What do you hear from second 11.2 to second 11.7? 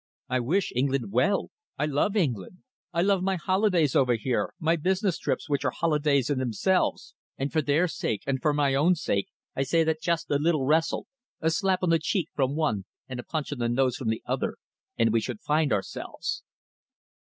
a